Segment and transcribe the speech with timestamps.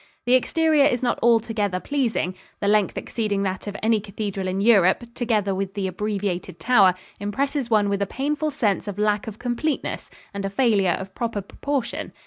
[0.25, 5.13] The exterior is not altogether pleasing the length exceeding that of any cathedral in Europe,
[5.13, 10.09] together with the abbreviated tower, impresses one with a painful sense of lack of completeness
[10.33, 12.13] and a failure of proper proportion.